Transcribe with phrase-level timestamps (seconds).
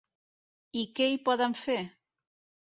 [0.83, 1.77] I què hi poden fer?